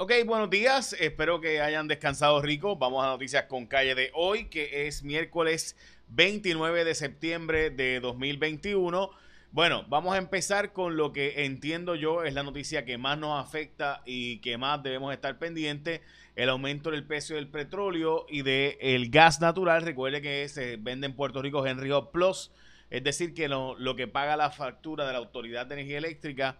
Ok, 0.00 0.12
buenos 0.26 0.48
días. 0.48 0.92
Espero 1.00 1.40
que 1.40 1.60
hayan 1.60 1.88
descansado 1.88 2.40
rico. 2.40 2.76
Vamos 2.76 3.04
a 3.04 3.08
noticias 3.08 3.46
con 3.46 3.66
calle 3.66 3.96
de 3.96 4.12
hoy, 4.14 4.44
que 4.44 4.86
es 4.86 5.02
miércoles 5.02 5.76
29 6.10 6.84
de 6.84 6.94
septiembre 6.94 7.70
de 7.70 7.98
2021. 7.98 9.10
Bueno, 9.50 9.84
vamos 9.88 10.14
a 10.14 10.18
empezar 10.18 10.72
con 10.72 10.96
lo 10.96 11.12
que 11.12 11.44
entiendo 11.46 11.96
yo 11.96 12.22
es 12.22 12.32
la 12.32 12.44
noticia 12.44 12.84
que 12.84 12.96
más 12.96 13.18
nos 13.18 13.44
afecta 13.44 14.02
y 14.06 14.38
que 14.38 14.56
más 14.56 14.80
debemos 14.84 15.12
estar 15.12 15.36
pendientes, 15.40 16.00
el 16.36 16.48
aumento 16.48 16.92
del 16.92 17.04
precio 17.04 17.34
del 17.34 17.48
petróleo 17.48 18.24
y 18.28 18.42
del 18.42 19.10
gas 19.10 19.40
natural. 19.40 19.82
Recuerde 19.82 20.22
que 20.22 20.48
se 20.48 20.76
vende 20.76 21.08
en 21.08 21.16
Puerto 21.16 21.42
Rico 21.42 21.66
Henry 21.66 21.90
Hub 21.90 22.12
Plus, 22.12 22.52
es 22.90 23.02
decir, 23.02 23.34
que 23.34 23.48
lo, 23.48 23.76
lo 23.76 23.96
que 23.96 24.06
paga 24.06 24.36
la 24.36 24.50
factura 24.50 25.08
de 25.08 25.12
la 25.12 25.18
Autoridad 25.18 25.66
de 25.66 25.74
Energía 25.74 25.98
Eléctrica 25.98 26.56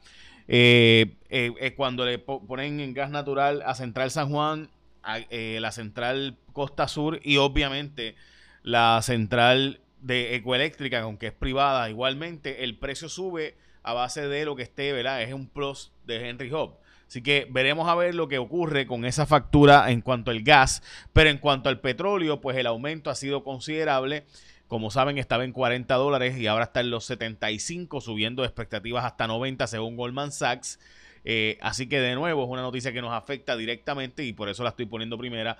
eh, 0.49 1.16
eh, 1.29 1.75
cuando 1.77 2.07
le 2.07 2.19
ponen 2.19 2.80
en 2.80 2.95
gas 2.95 3.11
natural 3.11 3.62
a 3.66 3.75
Central 3.75 4.11
San 4.11 4.30
Juan, 4.30 4.70
a, 5.02 5.19
eh, 5.30 5.59
la 5.61 5.73
Central 5.73 6.37
Costa 6.52 6.89
Sur 6.89 7.20
y 7.23 7.37
obviamente 7.37 8.15
la 8.62 9.01
Central 9.03 9.80
de 10.01 10.34
Ecoeléctrica, 10.37 11.01
aunque 11.01 11.29
es 11.29 11.33
privada, 11.33 11.91
igualmente 11.91 12.65
el 12.65 12.79
precio 12.79 13.09
sube 13.09 13.56
a 13.83 13.92
base 13.92 14.27
de 14.27 14.45
lo 14.45 14.56
que 14.56 14.62
esté, 14.62 14.92
¿verdad? 14.92 15.23
Es 15.23 15.33
un 15.33 15.48
plus 15.48 15.92
de 16.06 16.29
Henry 16.29 16.53
Hub. 16.53 16.77
Así 17.06 17.23
que 17.23 17.47
veremos 17.51 17.89
a 17.89 17.95
ver 17.95 18.15
lo 18.15 18.28
que 18.28 18.37
ocurre 18.37 18.87
con 18.87 19.06
esa 19.06 19.25
factura 19.25 19.91
en 19.91 20.03
cuanto 20.03 20.30
al 20.30 20.42
gas, 20.42 20.83
pero 21.15 21.30
en 21.30 21.39
cuanto 21.39 21.70
al 21.70 21.80
petróleo, 21.80 22.41
pues 22.41 22.56
el 22.59 22.67
aumento 22.67 23.09
ha 23.09 23.15
sido 23.15 23.45
considerable 23.45 24.27
como 24.68 24.90
saben, 24.90 25.18
estaba 25.18 25.45
en 25.45 25.52
40 25.52 25.95
dólares 25.95 26.38
y 26.38 26.46
ahora 26.46 26.64
está 26.64 26.80
en 26.80 26.90
los 26.90 27.04
75, 27.06 28.00
subiendo 28.00 28.45
expectativas 28.45 29.04
hasta 29.04 29.27
90 29.27 29.66
según 29.66 29.96
Goldman 29.96 30.30
Sachs. 30.30 30.78
Eh, 31.24 31.58
así 31.60 31.88
que 31.88 32.00
de 32.00 32.14
nuevo 32.14 32.44
es 32.44 32.50
una 32.50 32.62
noticia 32.62 32.92
que 32.92 33.00
nos 33.00 33.12
afecta 33.12 33.56
directamente 33.56 34.25
y 34.25 34.33
por 34.33 34.48
eso 34.48 34.62
la 34.62 34.70
estoy 34.70 34.86
poniendo 34.86 35.19
primera, 35.19 35.56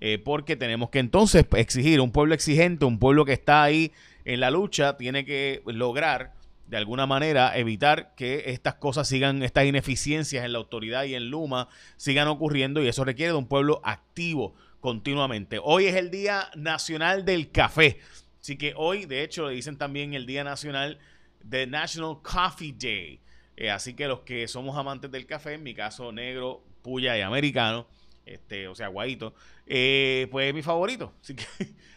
eh, 0.00 0.18
porque 0.22 0.56
tenemos 0.56 0.90
que 0.90 0.98
entonces 0.98 1.46
exigir 1.56 2.00
un 2.00 2.12
pueblo 2.12 2.34
exigente, 2.34 2.84
un 2.84 2.98
pueblo 2.98 3.24
que 3.24 3.32
está 3.32 3.62
ahí 3.62 3.92
en 4.24 4.40
la 4.40 4.50
lucha, 4.50 4.96
tiene 4.96 5.24
que 5.24 5.62
lograr 5.66 6.34
de 6.68 6.76
alguna 6.76 7.06
manera 7.06 7.56
evitar 7.58 8.14
que 8.14 8.44
estas 8.46 8.74
cosas 8.74 9.08
sigan, 9.08 9.42
estas 9.42 9.64
ineficiencias 9.64 10.44
en 10.44 10.52
la 10.52 10.58
autoridad 10.58 11.04
y 11.04 11.16
en 11.16 11.28
Luma 11.28 11.68
sigan 11.96 12.28
ocurriendo 12.28 12.82
y 12.82 12.88
eso 12.88 13.04
requiere 13.04 13.32
de 13.32 13.38
un 13.38 13.48
pueblo 13.48 13.80
activo 13.82 14.54
continuamente. 14.78 15.58
Hoy 15.62 15.86
es 15.86 15.96
el 15.96 16.10
Día 16.10 16.48
Nacional 16.54 17.24
del 17.24 17.50
Café. 17.50 17.98
Así 18.40 18.56
que 18.56 18.72
hoy, 18.76 19.06
de 19.06 19.22
hecho, 19.22 19.48
le 19.48 19.54
dicen 19.54 19.76
también 19.76 20.14
el 20.14 20.26
Día 20.26 20.44
Nacional 20.44 20.98
de 21.42 21.66
National 21.66 22.18
Coffee 22.22 22.72
Day. 22.72 23.20
Eh, 23.56 23.70
así 23.70 23.94
que 23.94 24.06
los 24.06 24.20
que 24.20 24.48
somos 24.48 24.76
amantes 24.78 25.10
del 25.10 25.26
café, 25.26 25.54
en 25.54 25.62
mi 25.62 25.74
caso 25.74 26.12
negro, 26.12 26.64
puya 26.82 27.18
y 27.18 27.20
americano, 27.20 27.86
este, 28.24 28.68
o 28.68 28.74
sea, 28.74 28.88
guayito, 28.88 29.34
eh, 29.66 30.28
pues 30.30 30.48
es 30.48 30.54
mi 30.54 30.62
favorito. 30.62 31.12
Así 31.20 31.34
que, 31.34 31.44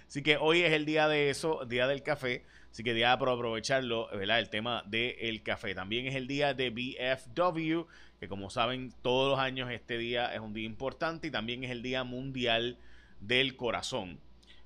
así 0.08 0.22
que 0.22 0.38
hoy 0.38 0.62
es 0.62 0.74
el 0.74 0.86
día 0.86 1.08
de 1.08 1.30
eso, 1.30 1.66
día 1.66 1.88
del 1.88 2.04
café. 2.04 2.44
Así 2.72 2.84
que 2.84 2.94
día 2.94 3.18
para 3.18 3.34
aprovecharlo, 3.34 4.10
¿verdad? 4.12 4.40
El 4.40 4.50
tema 4.50 4.84
del 4.88 5.44
café. 5.44 5.76
También 5.76 6.08
es 6.08 6.16
el 6.16 6.28
día 6.28 6.54
de 6.54 6.70
BFW, 6.72 7.88
que 8.20 8.28
como 8.28 8.50
saben, 8.50 8.94
todos 9.02 9.32
los 9.32 9.40
años 9.40 9.72
este 9.72 9.98
día 9.98 10.34
es 10.34 10.40
un 10.40 10.54
día 10.54 10.66
importante 10.66 11.28
y 11.28 11.32
también 11.32 11.64
es 11.64 11.72
el 11.72 11.82
Día 11.84 12.04
Mundial 12.04 12.78
del 13.20 13.56
Corazón. 13.56 14.20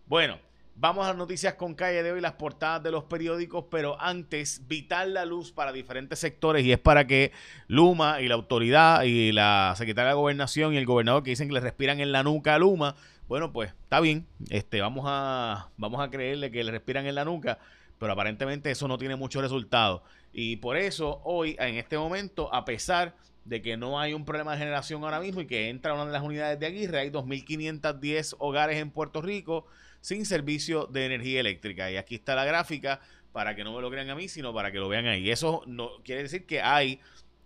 Bueno, 0.05 0.39
Vamos 0.79 1.05
a 1.05 1.07
las 1.07 1.17
noticias 1.17 1.55
con 1.55 1.73
calle 1.73 2.03
de 2.03 2.11
hoy, 2.11 2.21
las 2.21 2.33
portadas 2.33 2.83
de 2.83 2.91
los 2.91 3.05
periódicos, 3.05 3.65
pero 3.71 3.99
antes, 3.99 4.67
vital 4.67 5.11
la 5.15 5.25
luz 5.25 5.51
para 5.51 5.71
diferentes 5.71 6.19
sectores 6.19 6.63
y 6.63 6.71
es 6.71 6.77
para 6.77 7.07
que 7.07 7.31
Luma 7.67 8.21
y 8.21 8.27
la 8.27 8.35
autoridad 8.35 9.01
y 9.01 9.31
la 9.31 9.73
secretaria 9.75 10.09
de 10.09 10.15
Gobernación 10.15 10.75
y 10.75 10.77
el 10.77 10.85
gobernador 10.85 11.23
que 11.23 11.31
dicen 11.31 11.47
que 11.47 11.55
le 11.55 11.61
respiran 11.61 11.99
en 11.99 12.11
la 12.11 12.21
nuca 12.21 12.53
a 12.53 12.59
Luma, 12.59 12.95
bueno, 13.27 13.51
pues 13.51 13.73
está 13.81 13.99
bien, 14.01 14.27
este, 14.51 14.79
vamos, 14.79 15.05
a, 15.07 15.69
vamos 15.77 15.99
a 15.99 16.11
creerle 16.11 16.51
que 16.51 16.63
le 16.63 16.69
respiran 16.69 17.07
en 17.07 17.15
la 17.15 17.25
nuca, 17.25 17.57
pero 17.97 18.13
aparentemente 18.13 18.69
eso 18.69 18.87
no 18.87 18.99
tiene 18.99 19.15
mucho 19.15 19.41
resultado. 19.41 20.03
Y 20.31 20.57
por 20.57 20.77
eso 20.77 21.21
hoy, 21.23 21.55
en 21.57 21.73
este 21.73 21.97
momento, 21.97 22.53
a 22.53 22.65
pesar 22.65 23.15
de 23.45 23.63
que 23.63 23.77
no 23.77 23.99
hay 23.99 24.13
un 24.13 24.25
problema 24.25 24.51
de 24.51 24.59
generación 24.59 25.03
ahora 25.03 25.21
mismo 25.21 25.41
y 25.41 25.47
que 25.47 25.69
entra 25.69 25.95
una 25.95 26.05
de 26.05 26.11
las 26.11 26.21
unidades 26.21 26.59
de 26.59 26.67
Aguirre, 26.67 26.99
hay 26.99 27.09
2.510 27.09 28.35
hogares 28.37 28.77
en 28.77 28.91
Puerto 28.91 29.23
Rico 29.23 29.65
sin 30.01 30.25
servicio 30.25 30.85
de 30.85 31.05
energía 31.05 31.39
eléctrica. 31.39 31.91
Y 31.91 31.97
aquí 31.97 32.15
está 32.15 32.35
la 32.35 32.45
gráfica 32.45 33.01
para 33.31 33.55
que 33.55 33.63
no 33.63 33.73
me 33.75 33.81
lo 33.81 33.91
crean 33.91 34.09
a 34.09 34.15
mí, 34.15 34.27
sino 34.27 34.53
para 34.53 34.71
que 34.71 34.79
lo 34.79 34.89
vean 34.89 35.05
ahí. 35.05 35.29
Eso 35.29 35.63
no 35.67 35.89
quiere 36.03 36.23
decir 36.23 36.45
que 36.45 36.61
hay, 36.61 36.99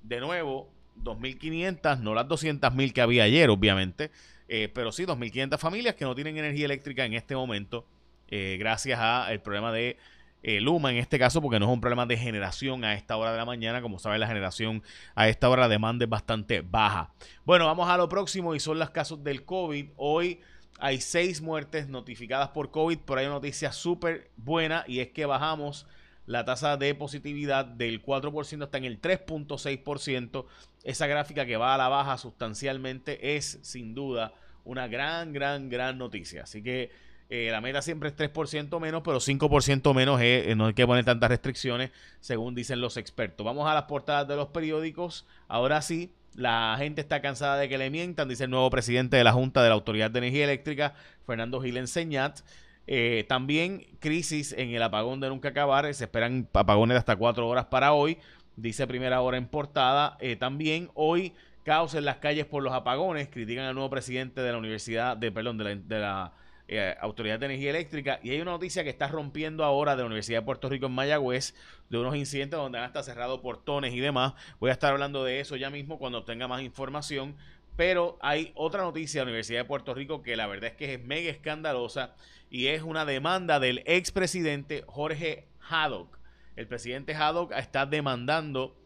de 0.04 0.20
nuevo, 0.20 0.72
2.500, 1.04 2.00
no 2.00 2.14
las 2.14 2.28
200.000 2.28 2.94
que 2.94 3.02
había 3.02 3.24
ayer, 3.24 3.50
obviamente, 3.50 4.12
eh, 4.48 4.70
pero 4.74 4.92
sí 4.92 5.06
2.500 5.06 5.58
familias 5.58 5.96
que 5.96 6.06
no 6.06 6.16
tienen 6.16 6.38
energía 6.38 6.66
eléctrica 6.66 7.06
en 7.06 7.14
este 7.14 7.36
momento, 7.36 7.86
eh, 8.30 8.58
gracias 8.60 9.00
al 9.00 9.42
problema 9.42 9.72
de 9.72 9.98
eh, 10.44 10.60
Luma 10.60 10.92
en 10.92 10.98
este 10.98 11.20
caso, 11.20 11.42
porque 11.42 11.60
no 11.60 11.66
es 11.68 11.72
un 11.72 11.82
problema 11.82 12.06
de 12.06 12.18
generación 12.18 12.84
a 12.84 12.94
esta 12.96 13.16
hora 13.18 13.32
de 13.32 13.38
la 13.38 13.46
mañana. 13.46 13.82
Como 13.82 14.00
saben, 14.00 14.20
la 14.20 14.28
generación 14.28 14.82
a 15.14 15.28
esta 15.28 15.50
hora 15.50 15.68
de 15.68 15.76
demanda 15.76 16.06
es 16.06 16.10
bastante 16.10 16.62
baja. 16.62 17.14
Bueno, 17.46 17.66
vamos 17.66 17.90
a 17.90 17.98
lo 17.98 18.10
próximo 18.10 18.56
y 18.56 18.60
son 18.60 18.80
los 18.80 18.90
casos 18.90 19.24
del 19.24 19.46
COVID. 19.46 19.90
Hoy 19.98 20.40
hay 20.81 21.00
seis 21.00 21.42
muertes 21.42 21.88
notificadas 21.88 22.50
por 22.50 22.72
COVID, 22.72 22.97
pero 23.06 23.19
hay 23.19 23.28
una 23.28 23.36
noticia 23.36 23.72
súper 23.72 24.31
buena 24.36 24.84
y 24.88 25.00
es 25.00 25.09
que 25.09 25.28
bajamos 25.28 25.86
la 26.25 26.44
tasa 26.44 26.75
de 26.75 26.96
positividad 26.96 27.66
del 27.66 28.03
4% 28.03 28.64
hasta 28.64 28.78
en 28.80 28.86
el 28.86 29.00
3.6%. 29.00 30.46
Esa 30.84 31.06
gráfica 31.06 31.46
que 31.46 31.56
va 31.56 31.75
a 31.75 31.78
la 31.78 31.88
baja 31.88 32.18
sustancialmente 32.18 33.38
es 33.38 33.59
sin 33.62 33.94
duda 33.94 34.34
una 34.66 34.88
gran, 34.88 35.34
gran, 35.34 35.70
gran 35.70 36.00
noticia. 36.00 36.44
Así 36.44 36.64
que 36.64 36.90
eh, 37.30 37.50
la 37.52 37.62
meta 37.62 37.84
siempre 37.84 38.09
es 38.09 38.18
3% 38.18 38.80
menos, 38.80 39.03
pero 39.06 39.20
5% 39.20 39.94
menos 39.94 40.20
eh, 40.20 40.52
no 40.58 40.66
hay 40.66 40.74
que 40.74 40.88
poner 40.88 41.06
tantas 41.06 41.30
restricciones, 41.30 41.91
según 42.22 42.56
dicen 42.56 42.81
los 42.81 42.97
expertos. 42.97 43.46
Vamos 43.46 43.70
a 43.70 43.75
las 43.75 43.84
portadas 43.84 44.28
de 44.28 44.36
los 44.36 44.47
periódicos. 44.47 45.28
Ahora 45.47 45.84
sí, 45.84 46.12
la 46.36 46.75
gente 46.78 47.02
está 47.02 47.22
cansada 47.22 47.58
de 47.58 47.69
que 47.69 47.78
le 47.78 47.90
mientan, 47.90 48.30
dice 48.30 48.46
el 48.46 48.50
nuevo 48.50 48.69
presidente 48.69 49.18
de 49.18 49.24
la 49.24 49.34
Junta 49.34 49.62
de 49.62 49.69
la 49.69 49.75
Autoridad 49.75 50.12
de 50.12 50.19
Energía 50.19 50.46
Eléctrica, 50.46 50.94
Fernando 51.25 51.62
Gil 51.62 51.78
Enseñat. 51.78 52.40
Eh, 52.88 53.25
también 53.28 53.86
crisis 54.00 54.53
en 54.53 54.72
el 54.72 54.81
apagón 54.81 55.20
de 55.20 55.30
nunca 55.30 55.50
acabar. 55.50 55.94
Se 55.94 56.06
esperan 56.06 56.47
apagones 56.53 56.96
de 56.96 57.00
hasta 57.00 57.16
cuatro 57.16 57.47
horas 57.47 57.66
para 57.66 57.94
hoy. 57.94 58.18
Dice 58.56 58.88
primera 58.88 59.22
hora 59.22 59.38
en 59.38 59.47
portada. 59.47 60.18
Eh, 60.20 60.36
también 60.36 60.90
hoy 60.94 61.34
caos 61.64 61.94
en 61.94 62.06
las 62.06 62.18
calles 62.18 62.46
por 62.46 62.64
los 62.64 62.74
apagones. 62.74 63.30
Critican 63.30 63.66
al 63.66 63.75
nuevo 63.75 63.90
presidente 63.90 64.41
de 64.41 64.52
la 64.52 64.58
Universidad, 64.58 65.16
de, 65.16 65.31
perdón, 65.31 65.58
de 65.58 66.00
la 66.00 66.34
eh, 66.74 66.96
Autoridad 67.02 67.38
de 67.38 67.48
Energía 67.48 67.72
Eléctrica. 67.72 68.22
Y 68.24 68.30
hay 68.30 68.40
una 68.40 68.52
noticia 68.52 68.86
que 68.86 68.90
está 68.90 69.09
rompiendo 69.09 69.66
ahora 69.66 69.98
de 69.98 70.04
la 70.04 70.06
Universidad 70.06 70.40
de 70.40 70.46
Puerto 70.46 70.70
Rico 70.70 70.86
en 70.86 70.94
Mayagüez, 70.94 71.54
de 71.90 71.98
unos 71.98 72.16
incidentes 72.16 72.58
donde 72.58 72.78
han 72.78 72.86
hasta 72.86 73.04
cerrado 73.04 73.42
portones 73.42 73.94
y 73.94 74.00
demás. 74.00 74.36
Voy 74.62 74.70
a 74.70 74.74
estar 74.74 74.94
hablando 74.94 75.26
de 75.26 75.42
eso 75.42 75.58
ya 75.58 75.70
mismo 75.70 76.00
cuando 76.00 76.24
tenga 76.24 76.48
más 76.48 76.62
información. 76.62 77.36
Pero 77.76 78.18
hay 78.22 78.54
otra 78.56 78.84
noticia 78.84 79.20
de 79.20 79.26
la 79.26 79.32
Universidad 79.32 79.59
de 79.59 79.66
Puerto 79.66 79.94
Rico 79.94 80.24
que 80.24 80.38
la 80.38 80.48
verdad 80.48 80.70
es 80.70 80.78
que 80.78 80.94
es 80.94 81.04
mega 81.04 81.30
escandalosa 81.30 82.16
y 82.50 82.68
es 82.68 82.84
una 82.84 83.03
demanda 83.03 83.59
del 83.59 83.84
expresidente 83.86 84.86
Jorge 84.88 85.50
Haddock. 85.70 86.20
El 86.56 86.68
presidente 86.68 87.14
Haddock 87.14 87.52
está 87.52 87.86
demandando 87.86 88.78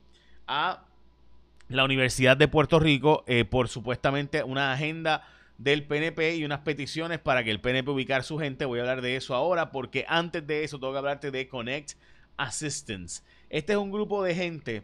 a 0.47 0.85
la 1.67 1.83
Universidad 1.83 2.35
de 2.35 2.47
Puerto 2.47 2.79
Rico 2.79 3.23
eh, 3.27 3.45
por 3.45 3.69
supuestamente 3.69 4.41
una 4.41 4.73
agenda 4.73 5.27
del 5.57 5.83
PNP 5.83 6.35
y 6.35 6.45
unas 6.45 6.59
peticiones 6.59 7.19
para 7.19 7.43
que 7.43 7.51
el 7.51 7.61
PNP 7.61 7.89
ubicar 7.91 8.23
su 8.23 8.37
gente. 8.37 8.65
Voy 8.65 8.79
a 8.79 8.83
hablar 8.83 9.01
de 9.01 9.15
eso 9.15 9.35
ahora 9.35 9.71
porque 9.71 10.05
antes 10.07 10.45
de 10.45 10.63
eso 10.63 10.79
tengo 10.79 10.93
que 10.93 10.99
hablarte 10.99 11.31
de 11.31 11.47
Connect 11.47 11.93
Assistance. 12.37 13.23
Este 13.49 13.73
es 13.73 13.77
un 13.77 13.91
grupo 13.91 14.23
de 14.23 14.35
gente 14.35 14.83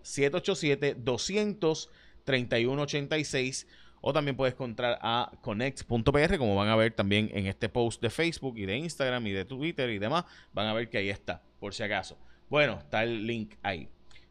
787-231-86 2.25 3.68
o 4.01 4.13
también 4.13 4.35
puedes 4.35 4.53
encontrar 4.53 4.97
a 5.01 5.31
connect.pr 5.41 6.38
como 6.38 6.56
van 6.56 6.69
a 6.69 6.75
ver 6.75 6.94
también 6.94 7.29
en 7.33 7.47
este 7.47 7.69
post 7.69 8.01
de 8.01 8.09
Facebook 8.09 8.57
y 8.57 8.65
de 8.65 8.77
Instagram 8.77 9.27
y 9.27 9.31
de 9.31 9.45
Twitter 9.45 9.89
y 9.89 10.00
demás. 10.00 10.25
Van 10.53 10.68
a 10.68 10.73
ver 10.73 10.89
que 10.89 10.97
ahí 10.97 11.09
está, 11.09 11.41
por 11.59 11.73
si 11.73 11.83
acaso. 11.83 12.18
Bueno, 12.50 12.79
está 12.79 13.03
el 13.03 13.27
link 13.27 13.56
ahí. 13.62 13.88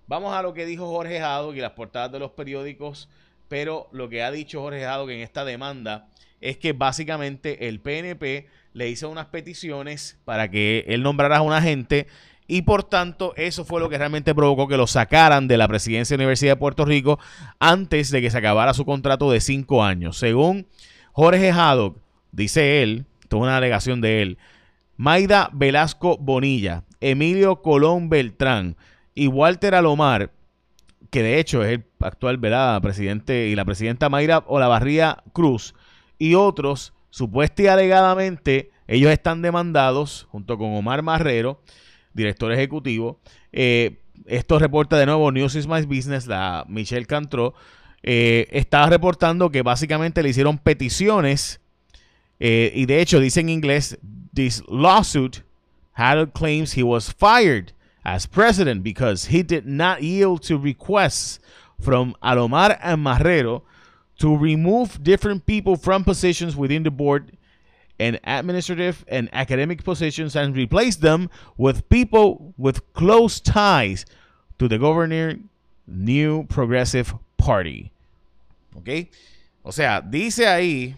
Vamos 0.07 0.35
a 0.35 0.43
lo 0.43 0.53
que 0.55 0.67
dijo 0.67 0.89
Jorge 0.89 1.21
Jado 1.21 1.55
y 1.55 1.61
las 1.61 1.73
portadas 1.73 2.11
de 2.11 2.19
los 2.19 2.33
periódicos 2.33 3.09
pero 3.51 3.89
lo 3.91 4.09
que 4.09 4.23
ha 4.23 4.31
dicho 4.31 4.63
Jorge 4.63 4.85
Jado 4.85 5.11
en 5.11 5.19
esta 5.19 5.45
demanda 5.45 6.07
es 6.41 6.57
que 6.57 6.73
básicamente 6.73 7.67
el 7.67 7.81
PNP 7.81 8.47
le 8.75 8.89
hizo 8.89 9.11
unas 9.11 9.27
peticiones 9.27 10.21
para 10.25 10.49
que 10.49 10.85
él 10.87 11.03
nombrara 11.03 11.39
a 11.39 11.43
un 11.43 11.53
agente 11.53 12.07
y 12.51 12.63
por 12.63 12.83
tanto 12.83 13.33
eso 13.37 13.65
fue 13.65 13.81
lo 13.81 13.89
que 13.89 13.97
realmente 13.97 14.35
provocó 14.35 14.67
que 14.67 14.77
lo 14.77 14.89
sacaran 14.89 15.47
de 15.47 15.57
la 15.57 15.69
presidencia 15.69 16.15
de 16.15 16.19
la 16.19 16.25
Universidad 16.25 16.55
de 16.55 16.57
Puerto 16.57 16.85
Rico 16.85 17.21
antes 17.61 18.11
de 18.11 18.21
que 18.21 18.29
se 18.29 18.39
acabara 18.39 18.75
su 18.75 18.85
contrato 18.85 19.31
de 19.31 19.41
cinco 19.41 19.85
años. 19.85 20.19
Según 20.19 20.67
Jorge 21.13 21.53
Haddock, 21.53 21.99
dice 22.33 22.83
él, 22.83 23.07
toda 23.29 23.45
una 23.45 23.57
alegación 23.57 24.01
de 24.01 24.23
él, 24.23 24.39
Maida 24.97 25.49
Velasco 25.53 26.19
Bonilla, 26.19 26.83
Emilio 27.01 27.63
Colón 27.63 28.09
Beltrán 28.09 28.77
y 29.15 29.29
Walter 29.29 29.77
Alomar 29.77 30.33
que 31.11 31.23
de 31.23 31.39
hecho 31.39 31.63
es 31.63 31.71
el 31.73 31.85
actual 32.01 32.39
¿verdad? 32.39 32.81
presidente 32.83 33.47
y 33.47 33.55
la 33.55 33.65
presidenta 33.65 34.09
Mayra 34.09 34.45
Olavarría 34.47 35.23
Cruz, 35.33 35.75
y 36.19 36.35
otros, 36.35 36.95
supuestamente 37.11 37.63
y 37.63 37.67
alegadamente, 37.69 38.71
ellos 38.87 39.11
están 39.11 39.41
demandados, 39.41 40.27
junto 40.31 40.59
con 40.59 40.75
Omar 40.75 41.03
Marrero, 41.03 41.63
director 42.15 42.53
ejecutivo. 42.53 43.21
Eh, 43.53 43.99
esto 44.27 44.59
reporta 44.59 44.99
de 44.99 45.07
nuevo 45.07 45.31
News 45.33 45.55
is 45.55 45.67
My 45.67 45.83
Business, 45.83 46.27
la 46.27 46.65
Michelle 46.69 47.07
Cantro. 47.07 47.55
Eh, 48.03 48.49
estaba 48.51 48.87
reportando 48.87 49.51
que 49.51 49.63
básicamente 49.63 50.23
le 50.23 50.31
hicieron 50.31 50.59
peticiones 50.59 51.61
eh, 52.41 52.73
y 52.75 52.87
de 52.87 53.03
hecho 53.03 53.21
dice 53.21 53.41
en 53.41 53.51
inglés, 53.51 53.99
this 54.35 54.63
lawsuit, 54.67 55.43
Harold 55.93 56.33
claims 56.33 56.73
he 56.73 56.83
was 56.83 57.13
fired 57.13 57.73
as 58.03 58.27
president 58.27 58.83
because 58.83 59.29
he 59.29 59.43
did 59.43 59.67
not 59.67 60.01
yield 60.01 60.41
to 60.41 60.57
requests 60.57 61.39
from 61.79 62.15
Alomar 62.23 62.79
and 62.83 63.05
Marrero 63.05 63.63
to 64.19 64.37
remove 64.37 65.03
different 65.03 65.45
people 65.45 65.77
from 65.77 66.03
positions 66.03 66.57
within 66.57 66.83
the 66.83 66.91
board 66.91 67.37
and 68.01 68.19
administrative 68.25 69.05
and 69.09 69.29
academic 69.33 69.85
positions 69.85 70.35
and 70.35 70.57
replace 70.57 70.97
them 70.97 71.29
with 71.59 71.83
people 71.89 72.55
with 72.57 72.81
close 72.95 73.41
ties 73.41 74.07
to 74.59 74.69
the 74.69 74.79
governor 74.79 75.39
New 75.87 76.47
Progressive 76.47 77.15
Party. 77.37 77.93
¿Ok? 78.75 78.89
O 79.63 79.73
sea, 79.73 80.01
dice 80.01 80.49
ahí 80.49 80.97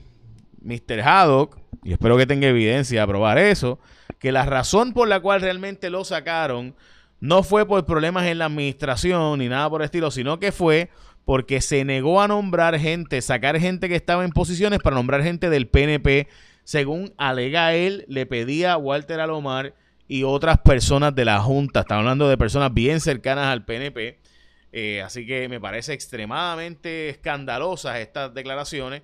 Mr. 0.63 1.03
Haddock, 1.03 1.59
y 1.83 1.93
espero 1.93 2.17
que 2.17 2.27
tenga 2.27 2.47
evidencia 2.47 3.03
a 3.03 3.07
probar 3.07 3.39
eso, 3.39 3.81
que 4.21 4.31
la 4.31 4.47
razón 4.47 4.93
por 4.93 5.09
la 5.09 5.21
cual 5.21 5.41
realmente 5.41 5.91
lo 5.91 6.05
sacaron 6.05 6.77
no 7.19 7.43
fue 7.43 7.67
por 7.67 7.85
problemas 7.85 8.27
en 8.27 8.39
la 8.39 8.47
administración 8.47 9.41
ni 9.41 9.49
nada 9.49 9.69
por 9.69 9.81
el 9.81 9.87
estilo, 9.87 10.11
sino 10.11 10.39
que 10.39 10.53
fue 10.53 10.91
porque 11.25 11.61
se 11.61 11.85
negó 11.85 12.21
a 12.21 12.29
nombrar 12.29 12.79
gente, 12.79 13.21
sacar 13.23 13.59
gente 13.59 13.89
que 13.89 13.95
estaba 13.95 14.25
en 14.25 14.31
posiciones 14.31 14.81
para 14.81 14.97
nombrar 14.97 15.23
gente 15.23 15.51
del 15.51 15.69
PNP, 15.69 16.29
según 16.65 17.13
alega 17.17 17.75
él, 17.75 18.05
le 18.09 18.27
pedía 18.27 18.75
a 18.75 18.77
Walter 18.77 19.21
Alomar 19.21 19.75
y 20.09 20.25
otras 20.25 20.59
personas 20.59 21.15
de 21.15 21.25
la 21.25 21.41
Junta. 21.41 21.81
Estamos 21.81 22.03
hablando 22.03 22.29
de 22.29 22.37
personas 22.37 22.73
bien 22.73 23.01
cercanas 23.01 23.47
al 23.47 23.65
PNP. 23.65 24.19
Eh, 24.73 25.03
así 25.03 25.27
que 25.27 25.49
me 25.49 25.61
parece 25.61 25.93
extremadamente 25.93 27.11
escandalosas 27.11 27.99
estas 27.99 28.33
declaraciones 28.33 29.03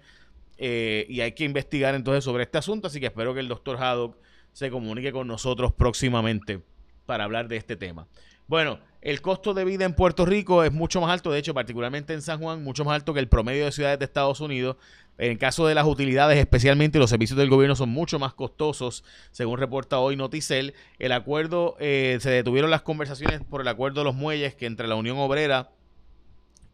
eh, 0.56 1.04
y 1.10 1.20
hay 1.20 1.32
que 1.32 1.44
investigar 1.44 1.94
entonces 1.94 2.24
sobre 2.24 2.44
este 2.44 2.58
asunto. 2.58 2.88
Así 2.88 3.00
que 3.00 3.06
espero 3.06 3.34
que 3.34 3.40
el 3.40 3.48
doctor 3.48 3.76
Haddock 3.76 4.16
se 4.52 4.70
comunique 4.70 5.12
con 5.12 5.26
nosotros 5.26 5.72
próximamente 5.72 6.60
para 7.06 7.24
hablar 7.24 7.48
de 7.48 7.56
este 7.56 7.76
tema. 7.76 8.06
Bueno, 8.46 8.80
el 9.00 9.20
costo 9.20 9.54
de 9.54 9.64
vida 9.64 9.84
en 9.84 9.94
Puerto 9.94 10.26
Rico 10.26 10.64
es 10.64 10.72
mucho 10.72 11.00
más 11.00 11.10
alto, 11.10 11.30
de 11.30 11.38
hecho, 11.38 11.54
particularmente 11.54 12.14
en 12.14 12.22
San 12.22 12.40
Juan, 12.40 12.64
mucho 12.64 12.84
más 12.84 12.94
alto 12.94 13.14
que 13.14 13.20
el 13.20 13.28
promedio 13.28 13.64
de 13.64 13.72
ciudades 13.72 13.98
de 13.98 14.06
Estados 14.06 14.40
Unidos. 14.40 14.76
En 15.18 15.30
el 15.32 15.38
caso 15.38 15.66
de 15.66 15.74
las 15.74 15.86
utilidades, 15.86 16.38
especialmente 16.38 16.98
los 16.98 17.10
servicios 17.10 17.38
del 17.38 17.50
gobierno, 17.50 17.76
son 17.76 17.88
mucho 17.90 18.18
más 18.18 18.34
costosos, 18.34 19.04
según 19.32 19.58
reporta 19.58 19.98
hoy 19.98 20.16
Noticel. 20.16 20.74
El 20.98 21.12
acuerdo, 21.12 21.76
eh, 21.80 22.18
se 22.20 22.30
detuvieron 22.30 22.70
las 22.70 22.82
conversaciones 22.82 23.42
por 23.42 23.60
el 23.60 23.68
acuerdo 23.68 24.00
de 24.00 24.04
los 24.04 24.14
muelles 24.14 24.54
que 24.54 24.66
entre 24.66 24.86
la 24.86 24.94
Unión 24.94 25.18
Obrera 25.18 25.70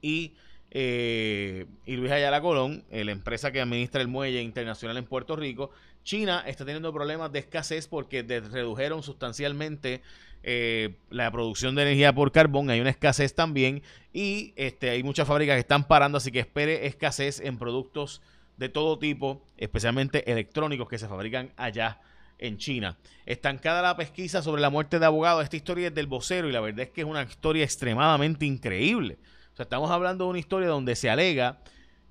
y, 0.02 0.34
eh, 0.70 1.66
y 1.86 1.96
Luis 1.96 2.12
Ayala 2.12 2.40
Colón, 2.40 2.84
la 2.90 3.12
empresa 3.12 3.50
que 3.50 3.60
administra 3.60 4.02
el 4.02 4.08
muelle 4.08 4.42
internacional 4.42 4.98
en 4.98 5.06
Puerto 5.06 5.36
Rico, 5.36 5.70
China 6.04 6.44
está 6.46 6.66
teniendo 6.66 6.92
problemas 6.92 7.32
de 7.32 7.38
escasez 7.40 7.88
porque 7.88 8.22
redujeron 8.22 9.02
sustancialmente 9.02 10.02
eh, 10.42 10.96
la 11.08 11.30
producción 11.30 11.74
de 11.74 11.82
energía 11.82 12.14
por 12.14 12.30
carbón. 12.30 12.68
Hay 12.68 12.80
una 12.80 12.90
escasez 12.90 13.34
también 13.34 13.82
y 14.12 14.52
este, 14.56 14.90
hay 14.90 15.02
muchas 15.02 15.26
fábricas 15.26 15.56
que 15.56 15.60
están 15.60 15.88
parando, 15.88 16.18
así 16.18 16.30
que 16.30 16.40
espere 16.40 16.86
escasez 16.86 17.40
en 17.40 17.58
productos 17.58 18.20
de 18.56 18.68
todo 18.68 18.98
tipo, 18.98 19.42
especialmente 19.56 20.30
electrónicos 20.30 20.88
que 20.88 20.98
se 20.98 21.08
fabrican 21.08 21.52
allá 21.56 22.00
en 22.38 22.58
China. 22.58 22.96
Estancada 23.26 23.82
la 23.82 23.96
pesquisa 23.96 24.42
sobre 24.42 24.62
la 24.62 24.70
muerte 24.70 24.98
de 24.98 25.06
abogado. 25.06 25.40
Esta 25.40 25.56
historia 25.56 25.88
es 25.88 25.94
del 25.94 26.06
vocero 26.06 26.48
y 26.48 26.52
la 26.52 26.60
verdad 26.60 26.80
es 26.80 26.90
que 26.90 27.02
es 27.02 27.06
una 27.06 27.22
historia 27.22 27.64
extremadamente 27.64 28.44
increíble. 28.46 29.18
O 29.52 29.56
sea, 29.56 29.64
estamos 29.64 29.90
hablando 29.90 30.24
de 30.24 30.30
una 30.30 30.38
historia 30.38 30.68
donde 30.68 30.96
se 30.96 31.10
alega 31.10 31.58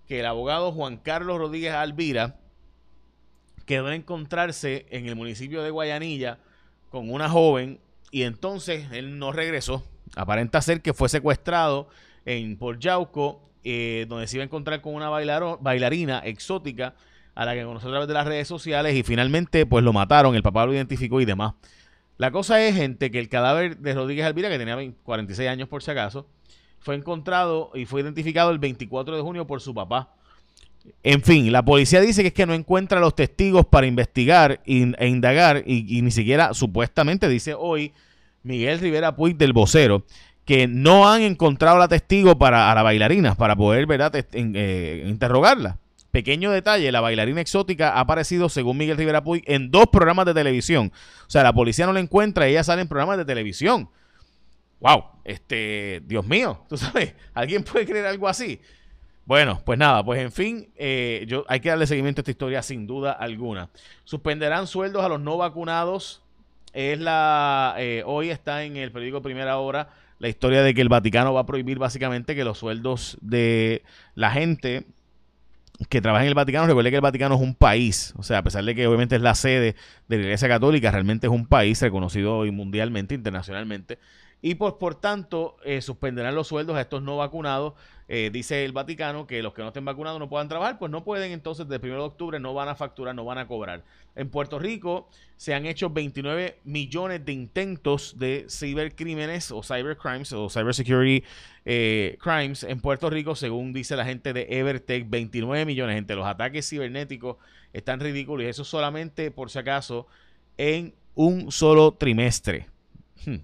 que 0.07 0.19
el 0.19 0.25
abogado 0.25 0.71
Juan 0.71 0.97
Carlos 0.97 1.37
Rodríguez 1.37 1.73
Alvira 1.73 2.37
quedó 3.65 3.87
en 3.89 3.95
encontrarse 3.95 4.85
en 4.89 5.07
el 5.07 5.15
municipio 5.15 5.63
de 5.63 5.69
Guayanilla 5.69 6.39
con 6.89 7.09
una 7.09 7.29
joven 7.29 7.79
y 8.11 8.23
entonces 8.23 8.91
él 8.91 9.17
no 9.17 9.31
regresó. 9.31 9.83
Aparenta 10.15 10.61
ser 10.61 10.81
que 10.81 10.93
fue 10.93 11.09
secuestrado 11.09 11.89
en 12.25 12.57
Port 12.57 12.79
Yauco, 12.79 13.41
eh, 13.63 14.05
donde 14.09 14.27
se 14.27 14.37
iba 14.37 14.43
a 14.43 14.45
encontrar 14.45 14.81
con 14.81 14.93
una 14.95 15.09
bailarina 15.09 16.19
exótica 16.19 16.95
a 17.35 17.45
la 17.45 17.53
que 17.53 17.63
conoció 17.63 17.89
a 17.89 17.91
través 17.91 18.07
de 18.07 18.13
las 18.13 18.27
redes 18.27 18.47
sociales 18.47 18.95
y 18.95 19.03
finalmente 19.03 19.65
pues 19.65 19.83
lo 19.83 19.93
mataron, 19.93 20.35
el 20.35 20.43
papá 20.43 20.65
lo 20.65 20.73
identificó 20.73 21.19
y 21.21 21.25
demás. 21.25 21.53
La 22.17 22.31
cosa 22.31 22.61
es, 22.63 22.75
gente, 22.75 23.09
que 23.09 23.19
el 23.19 23.27
cadáver 23.27 23.77
de 23.77 23.93
Rodríguez 23.93 24.25
Alvira, 24.25 24.49
que 24.49 24.59
tenía 24.59 24.77
46 25.03 25.49
años 25.49 25.67
por 25.67 25.81
si 25.81 25.91
acaso, 25.91 26.27
fue 26.79 26.95
encontrado 26.95 27.71
y 27.73 27.85
fue 27.85 28.01
identificado 28.01 28.51
el 28.51 28.59
24 28.59 29.15
de 29.15 29.21
junio 29.21 29.47
por 29.47 29.61
su 29.61 29.73
papá. 29.73 30.13
En 31.01 31.21
fin, 31.21 31.51
la 31.51 31.63
policía 31.63 32.01
dice 32.01 32.21
que 32.21 32.27
es 32.27 32.33
que 32.33 32.45
no 32.45 32.53
encuentra 32.53 32.99
los 32.99 33.15
testigos 33.15 33.65
para 33.65 33.87
investigar 33.87 34.61
e 34.65 35.07
indagar 35.07 35.63
y, 35.65 36.01
ni 36.01 36.11
siquiera 36.11 36.53
supuestamente 36.53 37.29
dice 37.29 37.53
hoy 37.57 37.93
Miguel 38.43 38.79
Rivera 38.79 39.15
Puig 39.15 39.37
del 39.37 39.53
vocero 39.53 40.03
que 40.45 40.67
no 40.67 41.09
han 41.09 41.21
encontrado 41.21 41.77
la 41.77 41.87
testigo 41.87 42.37
para 42.37 42.71
a 42.71 42.75
la 42.75 42.83
bailarina 42.83 43.35
para 43.35 43.55
poder 43.55 43.85
¿verdad? 43.85 44.13
Eh, 44.15 45.03
interrogarla. 45.07 45.77
Pequeño 46.11 46.51
detalle, 46.51 46.91
la 46.91 47.01
bailarina 47.01 47.41
exótica 47.41 47.93
ha 47.93 48.01
aparecido, 48.01 48.47
según 48.47 48.77
Miguel 48.77 48.97
Rivera 48.97 49.23
Puig, 49.23 49.43
en 49.47 49.71
dos 49.71 49.87
programas 49.87 50.27
de 50.27 50.35
televisión. 50.35 50.91
O 51.25 51.29
sea, 51.29 51.41
la 51.41 51.53
policía 51.53 51.87
no 51.87 51.93
la 51.93 52.01
encuentra, 52.01 52.45
ella 52.45 52.63
sale 52.63 52.83
en 52.83 52.87
programas 52.87 53.17
de 53.17 53.25
televisión. 53.25 53.89
¡Wow! 54.79 55.05
Este, 55.23 56.03
Dios 56.05 56.27
mío, 56.27 56.65
tú 56.69 56.77
sabes, 56.77 57.15
¿alguien 57.33 57.63
puede 57.63 57.87
creer 57.87 58.05
algo 58.05 58.27
así? 58.27 58.61
Bueno, 59.25 59.61
pues 59.65 59.79
nada, 59.79 60.03
pues 60.03 60.21
en 60.21 60.31
fin, 60.31 60.71
eh, 60.75 61.23
yo, 61.27 61.45
hay 61.47 61.61
que 61.61 61.69
darle 61.69 61.87
seguimiento 61.87 62.19
a 62.19 62.21
esta 62.21 62.31
historia 62.31 62.61
sin 62.61 62.85
duda 62.85 63.13
alguna. 63.13 63.69
Suspenderán 64.03 64.67
sueldos 64.67 65.03
a 65.03 65.07
los 65.07 65.21
no 65.21 65.37
vacunados. 65.37 66.21
Es 66.73 66.99
la 66.99 67.75
eh, 67.77 68.03
hoy 68.05 68.29
está 68.29 68.63
en 68.63 68.77
el 68.77 68.91
periódico 68.91 69.21
Primera 69.21 69.57
Hora 69.57 69.89
la 70.23 70.29
historia 70.29 70.63
de 70.63 70.73
que 70.73 70.79
el 70.79 70.87
Vaticano 70.87 71.33
va 71.33 71.41
a 71.41 71.45
prohibir 71.45 71.79
básicamente 71.79 72.33
que 72.33 72.45
los 72.45 72.57
sueldos 72.57 73.17
de 73.19 73.83
la 74.15 74.31
gente 74.31 74.85
que 75.89 75.99
trabaja 75.99 76.23
en 76.23 76.29
el 76.29 76.33
Vaticano, 76.33 76.65
recuerde 76.65 76.91
que 76.91 76.95
el 76.95 77.01
Vaticano 77.01 77.35
es 77.35 77.41
un 77.41 77.55
país, 77.55 78.13
o 78.15 78.23
sea, 78.23 78.37
a 78.37 78.41
pesar 78.41 78.63
de 78.63 78.73
que 78.73 78.87
obviamente 78.87 79.17
es 79.17 79.21
la 79.21 79.35
sede 79.35 79.75
de 80.07 80.17
la 80.17 80.23
Iglesia 80.23 80.47
Católica, 80.47 80.91
realmente 80.91 81.27
es 81.27 81.33
un 81.33 81.45
país 81.45 81.81
reconocido 81.81 82.45
mundialmente, 82.53 83.15
internacionalmente, 83.15 83.99
y 84.43 84.55
por 84.55 84.95
tanto 84.95 85.55
eh, 85.63 85.81
suspenderán 85.81 86.35
los 86.35 86.49
sueldos 86.49 86.75
a 86.75 86.81
estos 86.81 87.01
no 87.01 87.15
vacunados. 87.15 87.73
Eh, 88.09 88.29
dice 88.31 88.65
el 88.65 88.73
Vaticano 88.73 89.25
que 89.25 89.41
los 89.41 89.53
que 89.53 89.61
no 89.61 89.69
estén 89.69 89.85
vacunados 89.85 90.19
no 90.19 90.27
puedan 90.27 90.49
trabajar, 90.49 90.77
pues 90.77 90.91
no 90.91 91.05
pueden 91.05 91.31
entonces 91.31 91.65
desde 91.69 91.87
el 91.87 91.93
1 91.93 92.01
de 92.01 92.07
octubre 92.07 92.39
no 92.41 92.53
van 92.53 92.67
a 92.67 92.75
facturar, 92.75 93.15
no 93.15 93.23
van 93.23 93.37
a 93.37 93.47
cobrar. 93.47 93.85
En 94.15 94.29
Puerto 94.29 94.59
Rico 94.59 95.07
se 95.37 95.53
han 95.53 95.65
hecho 95.65 95.89
29 95.89 96.59
millones 96.65 97.23
de 97.25 97.31
intentos 97.31 98.19
de 98.19 98.45
cibercrímenes 98.49 99.49
o 99.49 99.63
cybercrimes 99.63 100.33
o 100.33 100.49
cybersecurity 100.49 101.23
eh, 101.63 102.17
crimes 102.21 102.63
en 102.63 102.81
Puerto 102.81 103.09
Rico, 103.09 103.37
según 103.37 103.71
dice 103.71 103.95
la 103.95 104.03
gente 104.03 104.33
de 104.33 104.45
Evertech, 104.49 105.09
29 105.09 105.65
millones. 105.65 105.95
Gente, 105.95 106.15
los 106.15 106.27
ataques 106.27 106.67
cibernéticos 106.67 107.37
están 107.71 108.01
ridículos 108.01 108.45
y 108.45 108.49
eso 108.49 108.65
solamente, 108.65 109.31
por 109.31 109.49
si 109.49 109.59
acaso, 109.59 110.05
en 110.57 110.93
un 111.15 111.49
solo 111.49 111.93
trimestre. 111.93 112.67
Hmm. 113.25 113.37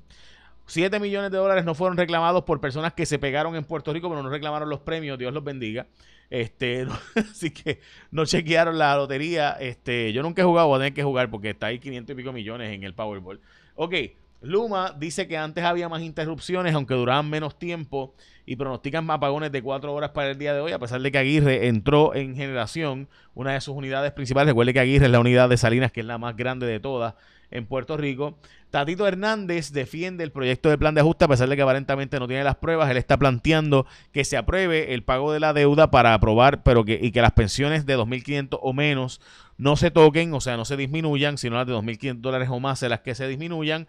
7 0.69 0.99
millones 0.99 1.31
de 1.31 1.37
dólares 1.37 1.65
no 1.65 1.73
fueron 1.73 1.97
reclamados 1.97 2.43
por 2.43 2.61
personas 2.61 2.93
que 2.93 3.05
se 3.05 3.17
pegaron 3.17 3.55
en 3.55 3.63
Puerto 3.63 3.91
Rico, 3.91 4.07
pero 4.07 4.21
no 4.21 4.29
reclamaron 4.29 4.69
los 4.69 4.81
premios, 4.81 5.17
Dios 5.17 5.33
los 5.33 5.43
bendiga. 5.43 5.87
Este, 6.29 6.85
así 7.15 7.49
que 7.49 7.79
no 8.11 8.25
chequearon 8.25 8.77
la 8.77 8.95
lotería. 8.95 9.53
Este, 9.59 10.13
yo 10.13 10.21
nunca 10.21 10.43
he 10.43 10.45
jugado, 10.45 10.67
voy 10.67 10.75
a 10.75 10.79
tener 10.79 10.93
que 10.93 11.03
jugar 11.03 11.31
porque 11.31 11.49
está 11.49 11.67
ahí 11.67 11.79
500 11.79 12.13
y 12.13 12.17
pico 12.17 12.31
millones 12.31 12.71
en 12.71 12.83
el 12.83 12.93
Powerball. 12.93 13.41
Ok, 13.73 13.95
Luma 14.41 14.95
dice 14.97 15.27
que 15.27 15.37
antes 15.37 15.63
había 15.63 15.89
más 15.89 16.01
interrupciones, 16.01 16.73
aunque 16.75 16.93
duraban 16.93 17.29
menos 17.29 17.57
tiempo, 17.57 18.13
y 18.45 18.55
pronostican 18.55 19.09
apagones 19.09 19.51
de 19.51 19.61
4 19.61 19.91
horas 19.91 20.11
para 20.11 20.31
el 20.31 20.37
día 20.37 20.53
de 20.53 20.61
hoy, 20.61 20.71
a 20.71 20.79
pesar 20.79 21.01
de 21.01 21.11
que 21.11 21.17
Aguirre 21.17 21.67
entró 21.67 22.15
en 22.15 22.35
generación, 22.35 23.07
una 23.33 23.53
de 23.53 23.61
sus 23.61 23.75
unidades 23.75 24.11
principales. 24.11 24.49
Recuerde 24.49 24.73
que 24.73 24.79
Aguirre 24.79 25.05
es 25.05 25.11
la 25.11 25.19
unidad 25.19 25.49
de 25.49 25.57
Salinas, 25.57 25.91
que 25.91 25.99
es 25.99 26.05
la 26.05 26.17
más 26.17 26.35
grande 26.35 26.67
de 26.67 26.79
todas 26.79 27.15
en 27.51 27.65
Puerto 27.65 27.97
Rico. 27.97 28.37
Tatito 28.69 29.07
Hernández 29.07 29.71
defiende 29.71 30.23
el 30.23 30.31
proyecto 30.31 30.69
de 30.69 30.77
plan 30.77 30.93
de 30.93 31.01
ajuste 31.01 31.25
a 31.25 31.27
pesar 31.27 31.49
de 31.49 31.55
que 31.55 31.61
aparentemente 31.61 32.19
no 32.19 32.27
tiene 32.27 32.43
las 32.43 32.55
pruebas. 32.55 32.89
Él 32.89 32.97
está 32.97 33.17
planteando 33.17 33.87
que 34.11 34.23
se 34.23 34.37
apruebe 34.37 34.93
el 34.93 35.03
pago 35.03 35.31
de 35.31 35.39
la 35.39 35.53
deuda 35.53 35.89
para 35.89 36.13
aprobar, 36.13 36.61
pero 36.63 36.85
que, 36.85 36.99
y 37.01 37.11
que 37.11 37.21
las 37.21 37.31
pensiones 37.31 37.85
de 37.85 37.97
2.500 37.97 38.59
o 38.61 38.73
menos 38.73 39.21
no 39.57 39.75
se 39.75 39.91
toquen, 39.91 40.33
o 40.33 40.41
sea, 40.41 40.55
no 40.55 40.65
se 40.65 40.77
disminuyan, 40.77 41.37
sino 41.37 41.55
las 41.55 41.67
de 41.67 41.73
2.500 41.73 42.21
dólares 42.21 42.49
o 42.51 42.59
más, 42.59 42.81
las 42.83 43.01
que 43.01 43.15
se 43.15 43.27
disminuyan. 43.27 43.87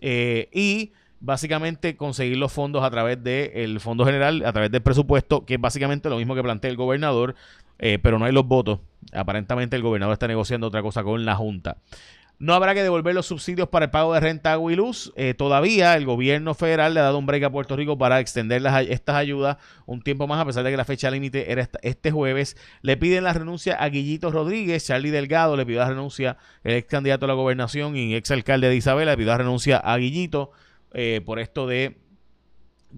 Eh, 0.00 0.48
y 0.52 0.92
básicamente 1.20 1.96
conseguir 1.96 2.36
los 2.36 2.52
fondos 2.52 2.82
a 2.82 2.90
través 2.90 3.22
del 3.22 3.78
Fondo 3.80 4.04
General, 4.04 4.44
a 4.44 4.52
través 4.52 4.70
del 4.70 4.82
presupuesto, 4.82 5.46
que 5.46 5.54
es 5.54 5.60
básicamente 5.60 6.10
lo 6.10 6.16
mismo 6.16 6.34
que 6.34 6.42
plantea 6.42 6.70
el 6.70 6.76
gobernador, 6.76 7.36
eh, 7.78 7.98
pero 8.02 8.18
no 8.18 8.24
hay 8.24 8.32
los 8.32 8.46
votos. 8.46 8.80
Aparentemente 9.12 9.76
el 9.76 9.82
gobernador 9.82 10.12
está 10.12 10.26
negociando 10.26 10.66
otra 10.66 10.82
cosa 10.82 11.02
con 11.04 11.24
la 11.24 11.36
Junta. 11.36 11.78
No 12.42 12.54
habrá 12.54 12.74
que 12.74 12.82
devolver 12.82 13.14
los 13.14 13.26
subsidios 13.26 13.68
para 13.68 13.84
el 13.84 13.92
pago 13.92 14.12
de 14.14 14.18
renta, 14.18 14.52
agua 14.52 14.72
y 14.72 14.74
luz. 14.74 15.12
Eh, 15.14 15.32
todavía 15.32 15.94
el 15.94 16.04
gobierno 16.04 16.54
federal 16.54 16.92
le 16.92 16.98
ha 16.98 17.04
dado 17.04 17.18
un 17.18 17.24
break 17.24 17.44
a 17.44 17.50
Puerto 17.52 17.76
Rico 17.76 17.96
para 17.96 18.18
extender 18.18 18.60
estas 18.88 19.14
ayudas 19.14 19.58
un 19.86 20.02
tiempo 20.02 20.26
más, 20.26 20.40
a 20.40 20.44
pesar 20.44 20.64
de 20.64 20.72
que 20.72 20.76
la 20.76 20.84
fecha 20.84 21.08
límite 21.08 21.52
era 21.52 21.70
este 21.82 22.10
jueves. 22.10 22.56
Le 22.80 22.96
piden 22.96 23.22
la 23.22 23.32
renuncia 23.32 23.76
a 23.76 23.88
Guillito 23.88 24.32
Rodríguez. 24.32 24.84
Charlie 24.84 25.12
Delgado 25.12 25.56
le 25.56 25.64
pidió 25.64 25.78
la 25.78 25.90
renuncia, 25.90 26.36
el 26.64 26.74
ex 26.74 26.88
candidato 26.88 27.26
a 27.26 27.28
la 27.28 27.34
gobernación 27.34 27.96
y 27.96 28.16
ex 28.16 28.28
alcalde 28.32 28.68
de 28.68 28.74
Isabela, 28.74 29.12
le 29.12 29.18
pidió 29.18 29.30
la 29.30 29.38
renuncia 29.38 29.76
a 29.76 29.96
Guillito 29.96 30.50
eh, 30.94 31.20
por 31.24 31.38
esto 31.38 31.68
de 31.68 31.96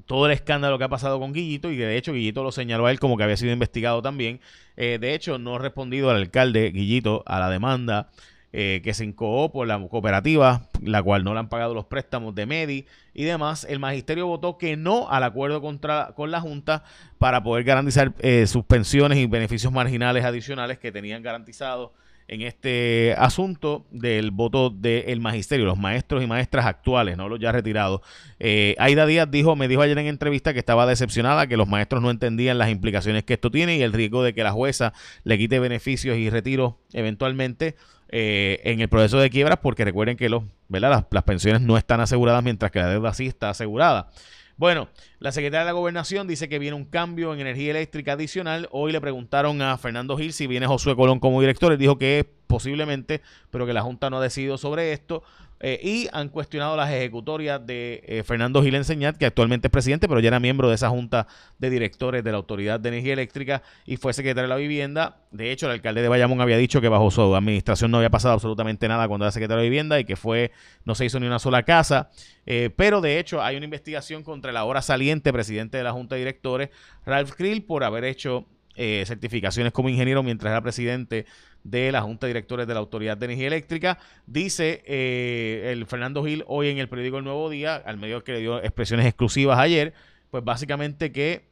todo 0.07 0.25
el 0.25 0.33
escándalo 0.33 0.79
que 0.79 0.85
ha 0.85 0.89
pasado 0.89 1.21
con 1.21 1.35
Guillito 1.35 1.71
y 1.71 1.77
que 1.77 1.85
de 1.85 1.99
hecho 1.99 2.15
Guillito 2.15 2.43
lo 2.43 2.51
señaló 2.51 2.87
a 2.87 2.91
él 2.91 2.99
como 2.99 3.19
que 3.19 3.25
había 3.25 3.37
sido 3.37 3.53
investigado 3.53 4.01
también. 4.01 4.41
Eh, 4.79 4.97
de 4.99 5.13
hecho, 5.13 5.37
no 5.37 5.57
ha 5.57 5.59
respondido 5.59 6.09
al 6.09 6.17
alcalde 6.17 6.71
Guillito 6.71 7.23
a 7.27 7.39
la 7.41 7.51
demanda 7.51 8.09
eh, 8.57 8.83
que 8.85 8.95
se 8.95 9.05
incoó 9.05 9.51
por 9.51 9.67
la 9.67 9.85
cooperativa, 9.89 10.69
la 10.81 11.03
cual 11.03 11.25
no 11.25 11.35
le 11.35 11.41
han 11.41 11.49
pagado 11.49 11.75
los 11.75 11.87
préstamos 11.87 12.37
de 12.37 12.47
Medi 12.47 12.87
y 13.13 13.25
demás. 13.25 13.67
El 13.69 13.81
magisterio 13.81 14.29
votó 14.29 14.59
que 14.59 14.77
no 14.77 15.11
al 15.11 15.25
acuerdo 15.25 15.61
contra, 15.61 16.13
con 16.15 16.31
la 16.31 16.41
Junta 16.41 16.85
para 17.19 17.43
poder 17.43 17.65
garantizar 17.65 18.13
eh, 18.21 18.47
sus 18.47 18.65
pensiones 18.65 19.19
y 19.19 19.27
beneficios 19.27 19.73
marginales 19.73 20.25
adicionales 20.25 20.79
que 20.79 20.93
tenían 20.93 21.21
garantizados 21.25 21.91
en 22.29 22.43
este 22.43 23.17
asunto 23.19 23.87
del 23.91 24.31
voto 24.31 24.71
del 24.71 25.21
magisterio, 25.21 25.67
los 25.67 25.77
maestros 25.77 26.23
y 26.23 26.29
maestras 26.29 26.65
actuales, 26.65 27.17
no 27.17 27.29
los 27.29 27.41
ya 27.41 27.51
retirados. 27.51 28.03
Eh, 28.39 28.77
Aida 28.79 29.05
Díaz 29.05 29.29
dijo, 29.33 29.57
me 29.57 29.67
dijo 29.67 29.83
ayer 29.83 29.99
en 29.99 30.07
entrevista 30.07 30.53
que 30.53 30.61
estaba 30.61 30.87
decepcionada, 30.87 31.49
que 31.49 31.57
los 31.57 31.67
maestros 31.67 32.03
no 32.03 32.11
entendían 32.13 32.59
las 32.59 32.71
implicaciones 32.71 33.25
que 33.25 33.35
esto 33.35 33.51
tiene 33.51 33.79
y 33.79 33.83
el 33.83 33.93
riesgo 33.93 34.23
de 34.23 34.33
que 34.33 34.45
la 34.45 34.53
jueza 34.53 34.93
le 35.25 35.37
quite 35.39 35.59
beneficios 35.59 36.17
y 36.17 36.31
retiro 36.31 36.79
eventualmente. 36.93 37.75
Eh, 38.17 38.61
en 38.63 38.81
el 38.81 38.89
proceso 38.89 39.19
de 39.19 39.29
quiebras, 39.29 39.59
porque 39.61 39.85
recuerden 39.85 40.17
que 40.17 40.29
los, 40.29 40.45
¿verdad? 40.69 41.05
Las, 41.11 41.23
pensiones 41.25 41.63
no 41.63 41.77
están 41.77 42.01
aseguradas 42.01 42.45
mientras 42.45 42.71
que 42.71 42.79
la 42.79 42.89
deuda 42.89 43.13
sí 43.13 43.27
está 43.27 43.51
asegurada. 43.51 44.09
Bueno, 44.57 44.89
la 45.19 45.33
secretaria 45.33 45.63
de 45.63 45.67
la 45.67 45.73
Gobernación 45.73 46.29
dice 46.29 46.49
que 46.49 46.61
viene 46.61 46.77
un 46.77 46.85
cambio 46.85 47.35
en 47.35 47.41
energía 47.41 47.73
eléctrica 47.73 48.13
adicional. 48.13 48.69
Hoy 48.71 48.93
le 48.93 49.01
preguntaron 49.01 49.61
a 49.63 49.77
Fernando 49.79 50.17
Gil 50.17 50.33
si 50.33 50.47
viene 50.47 50.69
Josué 50.69 50.95
Colón 50.95 51.19
como 51.19 51.41
director. 51.41 51.73
Él 51.73 51.79
dijo 51.79 51.99
que 51.99 52.25
posiblemente, 52.47 53.21
pero 53.51 53.67
que 53.67 53.73
la 53.73 53.83
Junta 53.83 54.11
no 54.11 54.19
ha 54.19 54.23
decidido 54.23 54.59
sobre 54.59 54.93
esto. 54.93 55.25
Eh, 55.67 55.81
y 55.83 56.09
han 56.13 56.29
cuestionado 56.29 56.77
las 56.77 56.91
ejecutorias 56.91 57.67
de 57.67 58.05
eh, 58.07 58.23
Fernando 58.23 58.63
Gil 58.63 58.75
Enseñat, 58.75 59.17
que 59.17 59.25
actualmente 59.25 59.69
es 59.69 59.71
presidente, 59.71 60.07
pero 60.09 60.21
ya 60.21 60.29
era 60.29 60.39
miembro 60.39 60.69
de 60.69 60.75
esa 60.75 60.91
junta 60.91 61.27
de 61.59 61.71
directores 61.71 62.23
de 62.23 62.31
la 62.33 62.37
Autoridad 62.37 62.79
de 62.79 62.91
Energía 62.91 63.15
Eléctrica 63.15 63.63
y 63.87 63.97
fue 63.97 64.13
secretario 64.13 64.43
de 64.43 64.49
la 64.49 64.57
Vivienda. 64.57 65.23
De 65.31 65.53
hecho, 65.53 65.65
el 65.65 65.73
alcalde 65.73 66.03
de 66.03 66.09
Bayamón 66.09 66.43
había 66.43 66.59
dicho 66.59 66.83
que 66.83 66.91
bajo 66.91 67.11
su 67.11 67.35
administración 67.35 67.91
no 67.91 67.97
había 67.97 68.11
pasado 68.11 68.35
absolutamente 68.35 68.87
nada 68.89 69.09
cuando 69.09 69.25
era 69.25 69.33
secretario 69.33 69.63
de 69.63 69.71
Vivienda 69.71 69.99
y 69.99 70.05
que 70.05 70.17
fue 70.17 70.53
no 70.85 70.95
se 70.95 71.07
hizo 71.07 71.19
ni 71.19 71.27
una 71.27 71.39
sola 71.39 71.63
casa. 71.63 72.11
Eh, 72.45 72.69
pero 72.77 73.01
de 73.01 73.19
hecho, 73.19 73.43
hay 73.43 73.57
una 73.57 73.65
investigación 73.65 74.23
contra 74.23 74.51
el 74.51 74.59
ahora 74.59 74.83
saliente 74.83 75.33
presidente 75.33 75.79
de 75.79 75.85
la 75.85 75.93
Junta 75.93 76.15
de 76.17 76.19
Directores, 76.19 76.69
Ralph 77.07 77.33
Krill, 77.33 77.65
por 77.65 77.85
haber 77.85 78.05
hecho 78.05 78.45
certificaciones 78.77 79.73
como 79.73 79.89
ingeniero 79.89 80.25
mientras 80.25 80.51
era 80.51 80.61
presidente 80.61 81.27
de 81.65 81.91
la 81.91 82.03
Junta 82.03 82.27
de 82.27 82.35
Directores 82.35 82.67
de 82.67 82.75
la 82.75 82.81
Autoridad 82.81 83.17
de 83.17 83.25
Energía 83.25 83.49
Eléctrica. 83.49 83.99
Dice 84.27 84.83
eh, 84.87 85.71
el 85.73 85.87
Fernando 85.87 86.25
Gil 86.25 86.45
hoy 86.47 86.69
en 86.69 86.79
el 86.79 86.89
periódico 86.89 87.19
El 87.19 87.25
Nuevo 87.25 87.51
Día, 87.51 87.77
al 87.77 87.97
medio 87.97 88.23
que 88.23 88.33
le 88.33 88.41
dio 88.41 88.63
expresiones 88.63 89.07
exclusivas 89.07 89.59
ayer, 89.59 89.95
pues 90.31 90.45
básicamente 90.45 91.11
que 91.11 91.47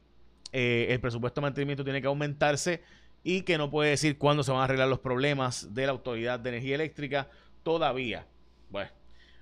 eh, 0.51 0.87
el 0.89 0.99
presupuesto 0.99 1.41
de 1.41 1.45
mantenimiento 1.45 1.83
tiene 1.83 1.99
que 1.99 2.07
aumentarse 2.07 2.81
y 3.23 3.41
que 3.41 3.57
no 3.57 3.69
puede 3.69 3.89
decir 3.89 4.17
cuándo 4.17 4.43
se 4.43 4.51
van 4.51 4.61
a 4.61 4.63
arreglar 4.65 4.87
los 4.87 4.99
problemas 4.99 5.73
de 5.73 5.85
la 5.85 5.91
Autoridad 5.91 6.39
de 6.39 6.49
Energía 6.49 6.75
Eléctrica 6.75 7.29
todavía. 7.63 8.27
Bueno, 8.69 8.91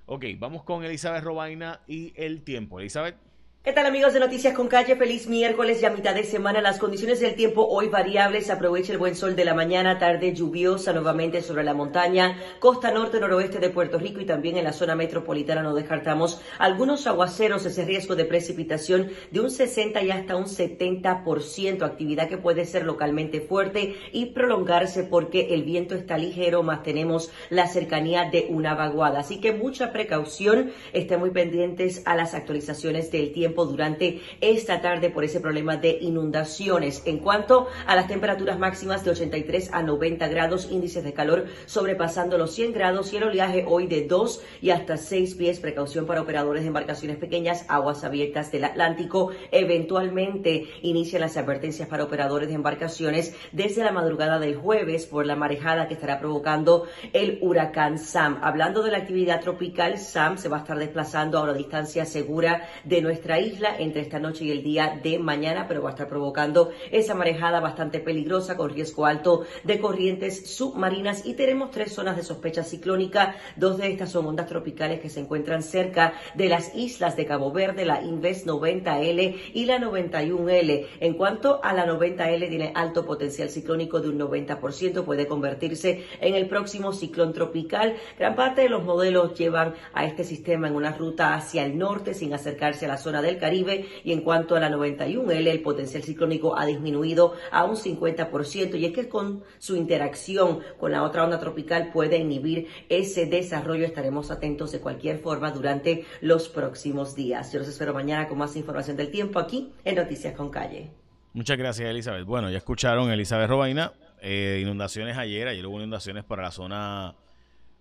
ok, 0.05 0.25
vamos 0.37 0.63
con 0.63 0.85
Elizabeth 0.85 1.23
Robaina 1.23 1.81
y 1.85 2.13
el 2.15 2.41
tiempo. 2.43 2.79
Elizabeth. 2.79 3.30
¿Qué 3.63 3.73
tal 3.73 3.85
amigos 3.85 4.13
de 4.13 4.19
Noticias 4.19 4.55
con 4.55 4.67
Calle? 4.67 4.95
Feliz 4.95 5.27
miércoles 5.27 5.81
ya 5.81 5.91
mitad 5.91 6.15
de 6.15 6.23
semana. 6.23 6.61
Las 6.61 6.79
condiciones 6.79 7.19
del 7.19 7.35
tiempo 7.35 7.63
hoy 7.63 7.89
variables. 7.89 8.49
Aprovecha 8.49 8.91
el 8.91 8.97
buen 8.97 9.13
sol 9.13 9.35
de 9.35 9.45
la 9.45 9.53
mañana, 9.53 9.99
tarde 9.99 10.33
lluviosa 10.33 10.93
nuevamente 10.93 11.43
sobre 11.43 11.63
la 11.63 11.75
montaña, 11.75 12.39
costa 12.59 12.89
norte, 12.89 13.19
noroeste 13.19 13.59
de 13.59 13.69
Puerto 13.69 13.99
Rico 13.99 14.19
y 14.19 14.25
también 14.25 14.57
en 14.57 14.63
la 14.63 14.73
zona 14.73 14.95
metropolitana 14.95 15.61
no 15.61 15.75
descartamos 15.75 16.41
algunos 16.57 17.05
aguaceros, 17.05 17.63
ese 17.67 17.85
riesgo 17.85 18.15
de 18.15 18.25
precipitación 18.25 19.11
de 19.29 19.41
un 19.41 19.51
60 19.51 20.01
y 20.01 20.09
hasta 20.09 20.37
un 20.37 20.45
70%, 20.45 21.83
actividad 21.83 22.29
que 22.29 22.39
puede 22.39 22.65
ser 22.65 22.83
localmente 22.83 23.41
fuerte 23.41 23.95
y 24.11 24.31
prolongarse 24.31 25.03
porque 25.03 25.53
el 25.53 25.61
viento 25.61 25.93
está 25.93 26.17
ligero, 26.17 26.63
más 26.63 26.81
tenemos 26.81 27.31
la 27.51 27.67
cercanía 27.67 28.27
de 28.27 28.47
una 28.49 28.73
vaguada. 28.73 29.19
Así 29.19 29.39
que 29.39 29.53
mucha 29.53 29.93
precaución, 29.93 30.71
estén 30.93 31.19
muy 31.19 31.29
pendientes 31.29 32.01
a 32.05 32.15
las 32.15 32.33
actualizaciones 32.33 33.11
del 33.11 33.31
tiempo 33.31 33.50
durante 33.55 34.21
esta 34.41 34.81
tarde 34.81 35.09
por 35.09 35.23
ese 35.23 35.39
problema 35.39 35.77
de 35.77 35.97
inundaciones. 36.01 37.03
En 37.05 37.19
cuanto 37.19 37.67
a 37.85 37.95
las 37.95 38.07
temperaturas 38.07 38.57
máximas 38.57 39.03
de 39.03 39.11
83 39.11 39.73
a 39.73 39.83
90 39.83 40.27
grados, 40.27 40.69
índices 40.71 41.03
de 41.03 41.13
calor 41.13 41.45
sobrepasando 41.65 42.37
los 42.37 42.53
100 42.53 42.73
grados 42.73 43.13
y 43.13 43.17
el 43.17 43.23
oleaje 43.23 43.65
hoy 43.67 43.87
de 43.87 44.07
2 44.07 44.41
y 44.61 44.69
hasta 44.71 44.97
6 44.97 45.35
pies. 45.35 45.59
Precaución 45.59 46.05
para 46.05 46.21
operadores 46.21 46.63
de 46.63 46.67
embarcaciones 46.67 47.17
pequeñas, 47.17 47.65
aguas 47.67 48.03
abiertas 48.03 48.51
del 48.51 48.63
Atlántico. 48.63 49.31
Eventualmente 49.51 50.67
inician 50.81 51.21
las 51.21 51.37
advertencias 51.37 51.87
para 51.87 52.03
operadores 52.03 52.49
de 52.49 52.55
embarcaciones 52.55 53.35
desde 53.51 53.83
la 53.83 53.91
madrugada 53.91 54.39
del 54.39 54.55
jueves 54.55 55.05
por 55.05 55.25
la 55.25 55.35
marejada 55.35 55.87
que 55.87 55.93
estará 55.93 56.19
provocando 56.19 56.87
el 57.13 57.37
huracán 57.41 57.99
Sam. 57.99 58.39
Hablando 58.41 58.81
de 58.83 58.91
la 58.91 58.99
actividad 58.99 59.41
tropical, 59.41 59.97
Sam 59.97 60.37
se 60.37 60.49
va 60.49 60.57
a 60.57 60.59
estar 60.61 60.77
desplazando 60.77 61.37
a 61.37 61.43
una 61.43 61.53
distancia 61.53 62.05
segura 62.05 62.67
de 62.83 63.01
nuestra 63.01 63.39
isla 63.41 63.75
entre 63.77 64.01
esta 64.01 64.19
noche 64.19 64.45
y 64.45 64.51
el 64.51 64.63
día 64.63 64.99
de 65.03 65.19
mañana, 65.19 65.67
pero 65.67 65.81
va 65.81 65.89
a 65.89 65.93
estar 65.93 66.07
provocando 66.07 66.71
esa 66.91 67.15
marejada 67.15 67.59
bastante 67.59 67.99
peligrosa 67.99 68.55
con 68.57 68.69
riesgo 68.69 69.05
alto 69.05 69.45
de 69.63 69.79
corrientes 69.79 70.55
submarinas 70.55 71.25
y 71.25 71.33
tenemos 71.33 71.71
tres 71.71 71.93
zonas 71.93 72.15
de 72.15 72.23
sospecha 72.23 72.63
ciclónica. 72.63 73.35
Dos 73.55 73.77
de 73.77 73.91
estas 73.91 74.11
son 74.11 74.25
ondas 74.27 74.47
tropicales 74.47 74.99
que 74.99 75.09
se 75.09 75.19
encuentran 75.19 75.63
cerca 75.63 76.13
de 76.35 76.49
las 76.49 76.75
islas 76.75 77.15
de 77.15 77.25
Cabo 77.25 77.51
Verde, 77.51 77.85
la 77.85 78.01
Inves 78.01 78.45
90L 78.45 79.35
y 79.53 79.65
la 79.65 79.79
91L. 79.79 80.87
En 80.99 81.13
cuanto 81.15 81.63
a 81.63 81.73
la 81.73 81.85
90L, 81.85 82.49
tiene 82.49 82.71
alto 82.75 83.05
potencial 83.05 83.49
ciclónico 83.49 83.99
de 83.99 84.09
un 84.09 84.19
90%, 84.19 85.03
puede 85.03 85.27
convertirse 85.27 86.05
en 86.19 86.35
el 86.35 86.47
próximo 86.47 86.93
ciclón 86.93 87.33
tropical. 87.33 87.95
Gran 88.17 88.35
parte 88.35 88.61
de 88.61 88.69
los 88.69 88.83
modelos 88.83 89.37
llevan 89.37 89.73
a 89.93 90.05
este 90.05 90.23
sistema 90.23 90.67
en 90.67 90.75
una 90.75 90.91
ruta 90.91 91.33
hacia 91.33 91.65
el 91.65 91.77
norte 91.77 92.13
sin 92.13 92.33
acercarse 92.33 92.85
a 92.85 92.89
la 92.89 92.97
zona 92.97 93.21
del 93.31 93.39
Caribe 93.39 93.85
y 94.03 94.11
en 94.11 94.21
cuanto 94.21 94.55
a 94.55 94.59
la 94.59 94.69
91L, 94.69 95.47
el 95.47 95.61
potencial 95.61 96.03
ciclónico 96.03 96.57
ha 96.57 96.65
disminuido 96.65 97.33
a 97.51 97.63
un 97.63 97.75
50% 97.75 98.77
y 98.77 98.85
es 98.85 98.93
que 98.93 99.09
con 99.09 99.43
su 99.57 99.75
interacción 99.75 100.59
con 100.79 100.91
la 100.91 101.03
otra 101.03 101.23
onda 101.23 101.39
tropical 101.39 101.91
puede 101.91 102.17
inhibir 102.17 102.67
ese 102.89 103.25
desarrollo. 103.25 103.85
Estaremos 103.85 104.31
atentos 104.31 104.71
de 104.71 104.79
cualquier 104.79 105.19
forma 105.19 105.51
durante 105.51 106.05
los 106.21 106.49
próximos 106.49 107.15
días. 107.15 107.51
Yo 107.51 107.59
los 107.59 107.67
espero 107.67 107.93
mañana 107.93 108.27
con 108.27 108.37
más 108.37 108.55
información 108.55 108.97
del 108.97 109.11
tiempo 109.11 109.39
aquí 109.39 109.71
en 109.83 109.95
Noticias 109.95 110.35
con 110.35 110.49
Calle. 110.49 110.91
Muchas 111.33 111.57
gracias, 111.57 111.89
Elizabeth. 111.89 112.25
Bueno, 112.25 112.49
ya 112.49 112.57
escucharon 112.57 113.09
Elizabeth 113.09 113.49
Robaina. 113.49 113.93
Eh, 114.21 114.59
inundaciones 114.61 115.17
ayer, 115.17 115.47
ayer 115.47 115.65
hubo 115.65 115.77
inundaciones 115.77 116.23
para 116.23 116.43
la 116.43 116.51
zona 116.51 117.15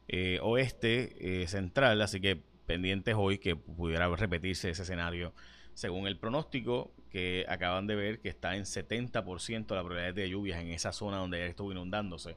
eh, 0.08 0.38
oeste 0.42 1.42
eh, 1.42 1.46
central, 1.46 2.00
así 2.00 2.20
que 2.20 2.40
pendientes 2.70 3.16
hoy 3.18 3.38
que 3.38 3.56
pudiera 3.56 4.08
repetirse 4.14 4.70
ese 4.70 4.82
escenario 4.82 5.32
según 5.74 6.06
el 6.06 6.16
pronóstico 6.16 6.92
que 7.10 7.44
acaban 7.48 7.88
de 7.88 7.96
ver 7.96 8.20
que 8.20 8.28
está 8.28 8.54
en 8.54 8.62
70% 8.62 9.74
la 9.74 9.82
probabilidad 9.82 10.14
de 10.14 10.30
lluvias 10.30 10.60
en 10.60 10.68
esa 10.68 10.92
zona 10.92 11.16
donde 11.16 11.40
ya 11.40 11.46
estuvo 11.46 11.72
inundándose, 11.72 12.36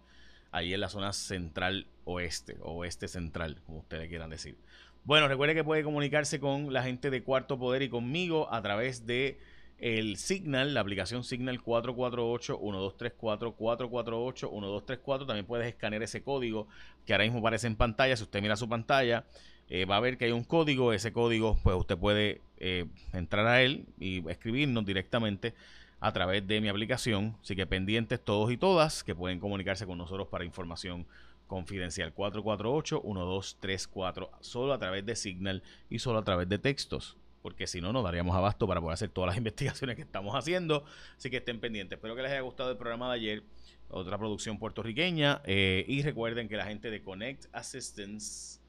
ahí 0.52 0.74
en 0.74 0.80
la 0.80 0.90
zona 0.90 1.13
central 1.13 1.86
oeste, 2.04 2.58
oeste 2.62 3.08
central, 3.08 3.62
como 3.68 3.82
ustedes 3.82 4.10
quieran 4.10 4.32
decir. 4.32 4.58
Bueno, 5.04 5.28
recuerde 5.28 5.54
que 5.54 5.63
puede 5.63 5.84
comunicarse 5.84 6.40
con 6.40 6.74
la 6.74 6.82
gente 6.82 7.12
de 7.12 7.22
Cuarto 7.22 7.60
Poder 7.60 7.84
y 7.84 7.90
conmigo 7.90 8.52
a 8.52 8.63
través 8.63 9.06
de 9.06 9.38
el 9.78 10.18
Signal, 10.18 10.74
la 10.74 10.80
aplicación 10.80 11.24
Signal 11.24 11.62
448-1234, 11.62 13.56
448-1234. 13.56 15.28
También 15.28 15.46
puedes 15.46 15.68
escanear 15.68 16.02
ese 16.02 16.24
código 16.24 16.68
que 17.06 17.13
ahora 17.13 17.25
mismo 17.25 17.38
aparece 17.40 17.68
en 17.68 17.75
pantalla. 17.75 18.18
Si 18.18 18.24
usted 18.24 18.42
mira 18.42 18.56
su 18.56 18.68
pantalla, 18.68 19.25
eh, 19.74 19.86
va 19.86 19.98
a 19.98 20.00
ver 20.00 20.18
que 20.20 20.25
hay 20.25 20.32
un 20.32 20.44
código. 20.44 20.94
Ese 20.94 21.12
código, 21.12 21.58
pues 21.63 21.75
usted 21.75 21.98
puede 21.98 22.42
eh, 22.58 22.86
entrar 23.12 23.48
a 23.48 23.63
él 23.63 23.88
y 24.00 24.24
escribirnos 24.30 24.86
directamente 24.86 25.56
a 26.00 26.13
través 26.13 26.46
de 26.46 26.62
mi 26.62 26.70
aplicación. 26.70 27.36
Así 27.42 27.56
que 27.56 27.65
pendientes 27.65 28.24
todos 28.24 28.51
y 28.51 28.58
todas 28.58 29.03
que 29.03 29.15
pueden 29.15 29.39
comunicarse 29.39 29.88
con 29.88 29.98
nosotros 29.98 30.27
para 30.27 30.46
información 30.46 31.08
confidencial 31.48 32.13
448-1234, 32.13 34.30
solo 34.42 34.74
a 34.74 34.77
través 34.77 35.08
de 35.08 35.15
Signal 35.15 35.63
y 35.89 35.98
solo 35.98 36.20
a 36.20 36.24
través 36.24 36.48
de 36.48 36.60
textos 36.60 37.18
porque 37.42 37.65
si 37.68 37.82
no, 37.82 37.92
no 37.92 38.03
daríamos 38.03 38.36
abasto 38.38 38.68
para 38.68 38.80
poder 38.80 38.94
hacer 38.94 39.10
todas 39.10 39.30
las 39.30 39.38
investigaciones 39.38 39.96
que 39.98 40.03
estamos 40.03 40.36
haciendo. 40.36 40.86
Así 41.18 41.32
que 41.32 41.38
estén 41.38 41.60
pendientes. 41.60 41.98
Espero 41.98 42.15
que 42.15 42.22
les 42.22 42.32
haya 42.32 42.42
gustado 42.42 42.70
el 42.72 42.77
programa 42.77 43.10
de 43.10 43.15
ayer, 43.15 43.44
otra 43.89 44.20
producción 44.20 44.60
puertorriqueña. 44.60 45.42
Eh, 45.44 45.84
y 45.88 46.03
recuerden 46.03 46.48
que 46.48 46.58
la 46.58 46.65
gente 46.65 46.89
de 46.89 47.01
Connect 47.01 47.48
Assistance 47.51 48.62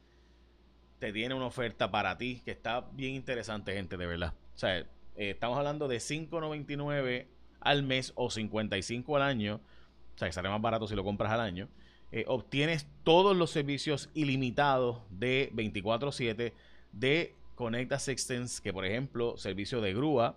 te 0.98 1.12
tiene 1.12 1.34
una 1.34 1.46
oferta 1.46 1.90
para 1.90 2.16
ti 2.16 2.40
que 2.44 2.50
está 2.50 2.80
bien 2.92 3.14
interesante, 3.14 3.72
gente, 3.74 3.96
de 3.96 4.06
verdad. 4.06 4.34
O 4.54 4.58
sea, 4.58 4.78
eh, 4.78 4.86
estamos 5.16 5.58
hablando 5.58 5.88
de 5.88 5.98
5.99 5.98 7.26
al 7.60 7.82
mes 7.82 8.12
o 8.14 8.30
55 8.30 9.16
al 9.16 9.22
año. 9.22 9.60
O 10.14 10.18
sea, 10.18 10.28
que 10.28 10.32
sale 10.32 10.48
más 10.48 10.60
barato 10.60 10.86
si 10.86 10.94
lo 10.94 11.04
compras 11.04 11.32
al 11.32 11.40
año. 11.40 11.68
Eh, 12.12 12.24
obtienes 12.28 12.86
todos 13.02 13.36
los 13.36 13.50
servicios 13.50 14.08
ilimitados 14.14 15.00
de 15.10 15.50
24/7 15.52 16.52
de 16.92 17.34
Connect 17.56 17.92
Assistance, 17.92 18.62
que 18.62 18.72
por 18.72 18.84
ejemplo, 18.84 19.36
servicio 19.36 19.80
de 19.80 19.94
grúa, 19.94 20.36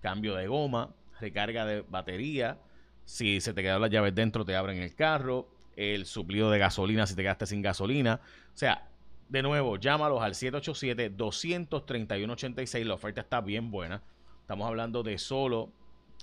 cambio 0.00 0.34
de 0.34 0.46
goma, 0.46 0.94
recarga 1.20 1.66
de 1.66 1.82
batería, 1.82 2.58
si 3.04 3.40
se 3.40 3.52
te 3.52 3.62
quedan 3.62 3.80
las 3.80 3.90
llaves 3.90 4.14
dentro, 4.14 4.44
te 4.44 4.56
abren 4.56 4.78
el 4.82 4.94
carro, 4.94 5.48
el 5.76 6.06
suplido 6.06 6.50
de 6.50 6.58
gasolina 6.58 7.06
si 7.06 7.14
te 7.14 7.22
quedaste 7.22 7.46
sin 7.46 7.62
gasolina. 7.62 8.20
O 8.54 8.56
sea, 8.56 8.87
de 9.28 9.42
nuevo, 9.42 9.76
llámalos 9.76 10.22
al 10.22 10.34
787-231-86. 10.34 12.84
La 12.84 12.94
oferta 12.94 13.20
está 13.20 13.40
bien 13.40 13.70
buena. 13.70 14.02
Estamos 14.40 14.66
hablando 14.66 15.02
de 15.02 15.18
solo, 15.18 15.70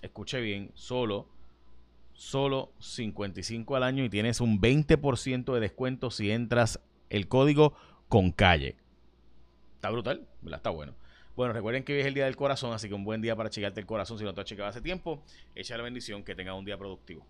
escuche 0.01 0.41
bien, 0.41 0.71
solo, 0.73 1.27
solo 2.13 2.71
55 2.79 3.75
al 3.75 3.83
año 3.83 4.03
y 4.03 4.09
tienes 4.09 4.41
un 4.41 4.59
20% 4.59 5.53
de 5.53 5.59
descuento 5.59 6.09
si 6.09 6.31
entras 6.31 6.79
el 7.09 7.27
código 7.27 7.75
con 8.09 8.31
calle. 8.31 8.77
Está 9.75 9.91
brutal, 9.91 10.27
Está 10.51 10.71
bueno. 10.71 10.95
Bueno, 11.35 11.53
recuerden 11.53 11.83
que 11.83 11.93
hoy 11.93 11.99
es 11.99 12.05
el 12.05 12.13
día 12.13 12.25
del 12.25 12.37
corazón, 12.37 12.73
así 12.73 12.87
que 12.87 12.93
un 12.93 13.03
buen 13.03 13.21
día 13.21 13.35
para 13.35 13.49
chequearte 13.49 13.81
el 13.81 13.85
corazón 13.85 14.17
si 14.17 14.23
no 14.23 14.33
te 14.33 14.41
has 14.41 14.47
chequeado 14.47 14.69
hace 14.69 14.81
tiempo. 14.81 15.21
Echa 15.53 15.77
la 15.77 15.83
bendición, 15.83 16.23
que 16.23 16.33
tenga 16.33 16.53
un 16.53 16.63
día 16.63 16.77
productivo. 16.77 17.25